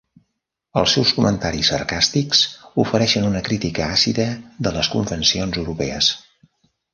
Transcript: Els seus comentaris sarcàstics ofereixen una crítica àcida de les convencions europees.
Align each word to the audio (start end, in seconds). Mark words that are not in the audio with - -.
Els 0.79 0.93
seus 0.95 1.09
comentaris 1.17 1.69
sarcàstics 1.73 2.41
ofereixen 2.85 3.27
una 3.27 3.43
crítica 3.51 3.85
àcida 3.97 4.27
de 4.69 4.73
les 4.79 4.91
convencions 4.97 5.61
europees. 5.63 6.11